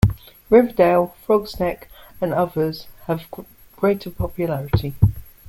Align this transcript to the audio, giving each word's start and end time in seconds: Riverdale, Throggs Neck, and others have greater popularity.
Riverdale, 0.49 1.13
Throggs 1.23 1.59
Neck, 1.59 1.87
and 2.19 2.33
others 2.33 2.87
have 3.05 3.27
greater 3.75 4.09
popularity. 4.09 4.95